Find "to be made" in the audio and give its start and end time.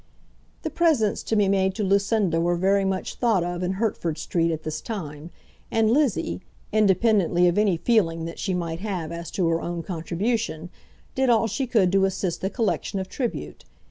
1.21-1.75